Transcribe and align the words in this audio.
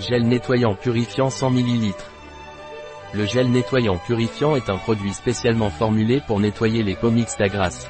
Gel 0.00 0.26
nettoyant 0.26 0.74
purifiant 0.74 1.30
100 1.30 1.50
ml. 1.50 1.94
Le 3.14 3.26
gel 3.26 3.48
nettoyant 3.48 3.96
purifiant 3.96 4.56
est 4.56 4.68
un 4.68 4.76
produit 4.76 5.14
spécialement 5.14 5.70
formulé 5.70 6.20
pour 6.26 6.40
nettoyer 6.40 6.82
les 6.82 6.96
peaux 6.96 7.12
mixtes 7.12 7.40
à. 7.40 7.88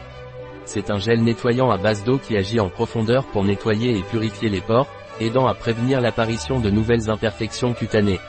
C'est 0.67 0.91
un 0.91 0.99
gel 0.99 1.23
nettoyant 1.23 1.71
à 1.71 1.79
base 1.79 2.05
d'eau 2.05 2.19
qui 2.19 2.37
agit 2.37 2.61
en 2.61 2.69
profondeur 2.69 3.25
pour 3.25 3.43
nettoyer 3.43 3.97
et 3.97 4.03
purifier 4.03 4.51
les 4.51 4.61
pores, 4.61 4.89
aidant 5.19 5.47
à 5.47 5.55
prévenir 5.55 6.03
l'apparition 6.03 6.61
de 6.61 6.69
nouvelles 6.69 7.09
imperfections 7.09 7.73
cutanées. 7.73 8.21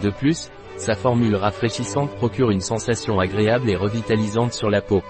De 0.00 0.10
plus, 0.10 0.48
sa 0.76 0.94
formule 0.94 1.34
rafraîchissante 1.34 2.14
procure 2.14 2.52
une 2.52 2.60
sensation 2.60 3.18
agréable 3.18 3.70
et 3.70 3.76
revitalisante 3.76 4.52
sur 4.52 4.70
la 4.70 4.82
peau. 4.82 5.02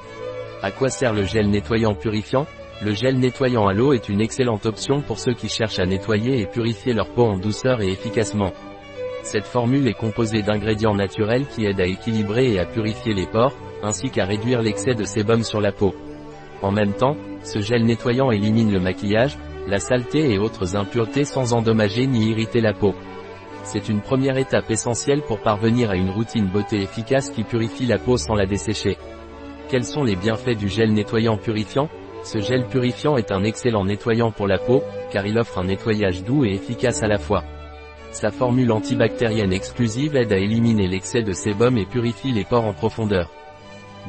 À 0.63 0.71
quoi 0.71 0.89
sert 0.89 1.13
le 1.13 1.25
gel 1.25 1.51
nettoyant 1.51 1.95
purifiant? 1.95 2.47
Le 2.83 2.95
gel 2.95 3.19
nettoyant 3.19 3.67
à 3.67 3.75
l'eau 3.75 3.93
est 3.93 4.09
une 4.09 4.23
excellente 4.23 4.65
option 4.65 5.03
pour 5.03 5.19
ceux 5.19 5.35
qui 5.35 5.51
cherchent 5.51 5.79
à 5.79 5.85
nettoyer 5.85 6.41
et 6.41 6.47
purifier 6.47 6.95
leur 6.95 7.11
peau 7.11 7.25
en 7.25 7.37
douceur 7.37 7.83
et 7.83 7.93
efficacement. 7.93 8.53
Cette 9.23 9.45
formule 9.45 9.87
est 9.87 9.93
composée 9.93 10.41
d'ingrédients 10.41 10.95
naturels 10.95 11.47
qui 11.47 11.67
aident 11.67 11.83
à 11.83 11.87
équilibrer 11.87 12.55
et 12.55 12.59
à 12.59 12.65
purifier 12.65 13.13
les 13.13 13.27
pores, 13.27 13.55
ainsi 13.83 14.09
qu'à 14.09 14.25
réduire 14.25 14.63
l'excès 14.63 14.95
de 14.95 15.05
sébum 15.05 15.45
sur 15.45 15.61
la 15.61 15.73
peau. 15.73 15.95
En 16.63 16.73
même 16.73 16.95
temps, 16.95 17.19
ce 17.43 17.61
gel 17.61 17.85
nettoyant 17.85 18.31
élimine 18.31 18.73
le 18.73 18.81
maquillage, 18.81 19.37
la 19.67 19.79
saleté 19.79 20.33
et 20.33 20.39
autres 20.39 20.75
impuretés 20.75 21.27
sans 21.27 21.53
endommager 21.53 22.07
ni 22.07 22.31
irriter 22.31 22.63
la 22.63 22.73
peau. 22.73 22.95
C'est 23.63 23.91
une 23.91 24.01
première 24.01 24.39
étape 24.39 24.71
essentielle 24.71 25.21
pour 25.21 25.41
parvenir 25.41 25.91
à 25.91 25.97
une 25.97 26.11
routine 26.11 26.47
beauté 26.47 26.81
efficace 26.81 27.29
qui 27.29 27.45
purifie 27.45 27.85
la 27.85 27.99
peau 27.99 28.17
sans 28.17 28.35
la 28.35 28.47
dessécher. 28.47 28.97
Quels 29.69 29.85
sont 29.85 30.03
les 30.03 30.17
bienfaits 30.17 30.57
du 30.57 30.69
gel 30.69 30.95
nettoyant 30.95 31.37
purifiant? 31.37 31.91
Ce 32.23 32.39
gel 32.39 32.67
purifiant 32.67 33.17
est 33.17 33.33
un 33.33 33.45
excellent 33.45 33.85
nettoyant 33.85 34.31
pour 34.31 34.47
la 34.47 34.59
peau, 34.59 34.83
car 35.11 35.27
il 35.27 35.39
offre 35.39 35.59
un 35.59 35.65
nettoyage 35.65 36.23
doux 36.23 36.45
et 36.45 36.55
efficace 36.55 37.03
à 37.03 37.09
la 37.09 37.19
fois. 37.19 37.45
Sa 38.13 38.31
formule 38.31 38.73
antibactérienne 38.73 39.53
exclusive 39.53 40.17
aide 40.17 40.33
à 40.33 40.39
éliminer 40.39 40.89
l'excès 40.89 41.23
de 41.23 41.33
sébum 41.33 41.79
et 41.79 41.87
purifie 41.87 42.33
les 42.33 42.45
pores 42.45 42.67
en 42.67 42.73
profondeur. 42.73 43.31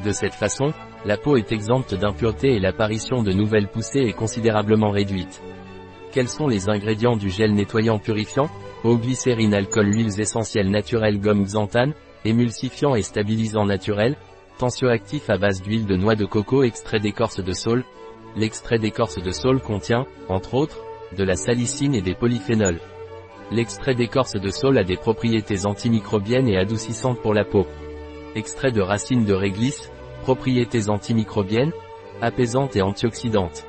De 0.04 0.12
cette 0.12 0.34
façon, 0.34 0.72
la 1.04 1.16
peau 1.16 1.36
est 1.36 1.52
exempte 1.52 1.94
d'impuretés 1.94 2.54
et 2.54 2.60
l'apparition 2.60 3.22
de 3.22 3.32
nouvelles 3.32 3.68
poussées 3.68 4.00
est 4.00 4.12
considérablement 4.12 4.90
réduite. 4.90 5.42
Quels 6.12 6.28
sont 6.28 6.48
les 6.48 6.68
ingrédients 6.68 7.16
du 7.16 7.30
gel 7.30 7.54
nettoyant 7.54 7.98
purifiant? 7.98 8.50
Eau 8.84 8.96
glycérine 8.96 9.54
alcool 9.54 9.94
huiles 9.94 10.20
essentielles 10.20 10.70
naturelles 10.70 11.20
gomme 11.20 11.44
xanthane, 11.44 11.94
émulsifiant 12.24 12.94
et 12.94 13.02
stabilisant 13.02 13.64
naturel, 13.64 14.16
à 15.28 15.38
base 15.38 15.60
d'huile 15.60 15.86
de 15.86 15.96
noix 15.96 16.14
de 16.14 16.24
coco 16.24 16.62
extrait 16.62 17.00
d'écorce 17.00 17.40
de 17.40 17.52
saule. 17.52 17.84
L'extrait 18.36 18.78
d'écorce 18.78 19.18
de 19.20 19.32
saule 19.32 19.60
contient, 19.60 20.06
entre 20.28 20.54
autres, 20.54 20.78
de 21.16 21.24
la 21.24 21.34
salicine 21.34 21.96
et 21.96 22.00
des 22.00 22.14
polyphénols. 22.14 22.78
L'extrait 23.50 23.96
d'écorce 23.96 24.34
de 24.34 24.50
saule 24.50 24.78
a 24.78 24.84
des 24.84 24.96
propriétés 24.96 25.66
antimicrobiennes 25.66 26.48
et 26.48 26.58
adoucissantes 26.58 27.20
pour 27.20 27.34
la 27.34 27.44
peau. 27.44 27.66
Extrait 28.36 28.70
de 28.70 28.80
racine 28.80 29.24
de 29.24 29.34
réglisse, 29.34 29.90
propriétés 30.22 30.88
antimicrobiennes, 30.88 31.72
apaisantes 32.20 32.76
et 32.76 32.82
antioxydantes. 32.82 33.66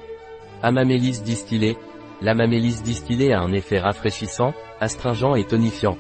Amamélis 0.62 1.24
distillé. 1.24 1.76
L'amamélis 2.22 2.84
distillé 2.84 3.34
a 3.34 3.42
un 3.42 3.52
effet 3.52 3.80
rafraîchissant, 3.80 4.54
astringent 4.80 5.36
et 5.36 5.44
tonifiant. 5.44 5.98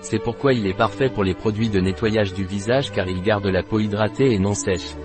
C'est 0.00 0.18
pourquoi 0.18 0.52
il 0.52 0.66
est 0.66 0.76
parfait 0.76 1.10
pour 1.10 1.24
les 1.24 1.34
produits 1.34 1.68
de 1.68 1.80
nettoyage 1.80 2.32
du 2.32 2.44
visage 2.44 2.90
car 2.90 3.08
il 3.08 3.22
garde 3.22 3.46
la 3.46 3.62
peau 3.62 3.80
hydratée 3.80 4.32
et 4.32 4.38
non 4.38 4.54
sèche. 4.54 4.96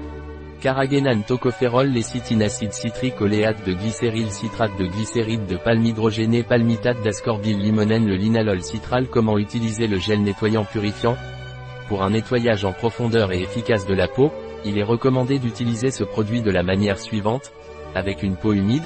Carragénane 0.62 1.24
tocopherol 1.24 1.90
lécithine 1.90 2.42
acide 2.42 2.74
citrique 2.74 3.22
oléate 3.22 3.66
de 3.68 3.73
glycéryl 3.73 4.32
citrate 4.32 4.76
de 4.80 4.86
glycéride 4.86 5.46
de 5.46 5.58
palmhydrogéné 5.58 6.44
palmitate 6.44 7.02
d'ascorbile 7.04 7.60
limonène 7.60 8.08
le 8.08 8.16
linalol 8.16 8.64
citral 8.64 9.08
Comment 9.08 9.38
utiliser 9.38 9.88
le 9.88 10.00
gel 10.00 10.23
nettoyant 10.23 10.64
purifiant? 10.64 11.18
Pour 11.88 12.02
un 12.02 12.12
nettoyage 12.12 12.66
en 12.66 12.72
profondeur 12.72 13.32
et 13.32 13.42
efficace 13.42 13.86
de 13.86 13.94
la 13.94 14.08
peau, 14.08 14.32
il 14.64 14.80
est 14.80 14.84
recommandé 14.84 15.38
d'utiliser 15.38 15.92
ce 15.92 16.04
produit 16.04 16.42
de 16.42 16.50
la 16.50 16.64
manière 16.64 16.98
suivante. 16.98 17.52
Avec 17.94 18.23
une 18.23 18.36
peau 18.36 18.54
humide, 18.54 18.84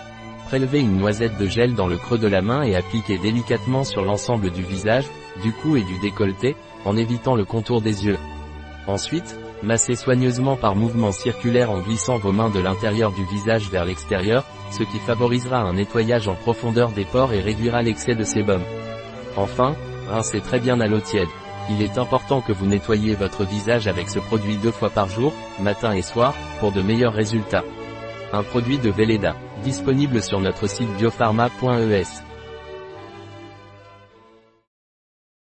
prélevez 0.50 0.80
une 0.80 0.98
noisette 0.98 1.38
de 1.38 1.46
gel 1.46 1.76
dans 1.76 1.86
le 1.86 1.96
creux 1.96 2.18
de 2.18 2.28
la 2.28 2.42
main 2.42 2.64
et 2.64 2.76
appliquez 2.76 3.20
délicatement 3.20 3.84
sur 3.84 4.04
l'ensemble 4.04 4.50
du 4.50 4.64
visage, 4.64 5.06
du 5.44 5.52
cou 5.52 5.76
et 5.76 5.84
du 5.84 6.00
décolleté, 6.00 6.56
en 6.86 6.98
évitant 6.98 7.36
le 7.36 7.46
contour 7.46 7.82
des 7.84 8.08
yeux. 8.08 8.18
Ensuite, 8.88 9.38
massez 9.62 9.94
soigneusement 9.94 10.56
par 10.56 10.76
mouvement 10.76 11.12
circulaire 11.12 11.70
en 11.70 11.82
glissant 11.82 12.18
vos 12.18 12.32
mains 12.32 12.50
de 12.50 12.60
l'intérieur 12.60 13.12
du 13.12 13.24
visage 13.26 13.70
vers 13.70 13.86
l'extérieur, 13.86 14.44
ce 14.72 14.82
qui 14.82 14.98
favorisera 14.98 15.60
un 15.60 15.74
nettoyage 15.74 16.28
en 16.28 16.34
profondeur 16.34 16.90
des 16.90 17.06
pores 17.06 17.34
et 17.34 17.42
réduira 17.42 17.84
l'excès 17.84 18.16
de 18.16 18.24
sébum. 18.24 18.64
Enfin, 19.38 19.76
rincez 20.10 20.42
très 20.42 20.60
bien 20.60 20.80
à 20.80 20.88
l'eau 20.88 21.00
tiède. 21.00 21.30
Il 21.70 21.84
est 21.84 22.00
important 22.00 22.42
que 22.42 22.54
vous 22.54 22.66
nettoyiez 22.66 23.14
votre 23.14 23.46
visage 23.46 23.88
avec 23.88 24.10
ce 24.10 24.18
produit 24.18 24.58
deux 24.58 24.72
fois 24.72 24.90
par 24.90 25.10
jour, 25.10 25.32
matin 25.60 25.94
et 25.94 26.02
soir, 26.02 26.34
pour 26.60 26.72
de 26.72 26.82
meilleurs 26.82 27.14
résultats. 27.14 27.66
Un 28.34 28.42
produit 28.42 28.80
de 28.80 28.90
Velleda, 28.90 29.36
disponible 29.60 30.22
sur 30.22 30.40
notre 30.40 30.68
site 30.68 30.90
biopharma.es. 30.98 32.29